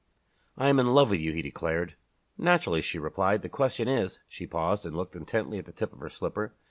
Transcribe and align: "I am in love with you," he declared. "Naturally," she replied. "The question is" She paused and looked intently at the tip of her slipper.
"I 0.57 0.69
am 0.69 0.79
in 0.79 0.87
love 0.95 1.11
with 1.11 1.19
you," 1.19 1.31
he 1.31 1.43
declared. 1.43 1.95
"Naturally," 2.35 2.81
she 2.81 2.97
replied. 2.97 3.43
"The 3.43 3.49
question 3.49 3.87
is" 3.87 4.19
She 4.27 4.47
paused 4.47 4.83
and 4.83 4.97
looked 4.97 5.15
intently 5.15 5.59
at 5.59 5.65
the 5.67 5.71
tip 5.73 5.93
of 5.93 5.99
her 5.99 6.09
slipper. 6.09 6.55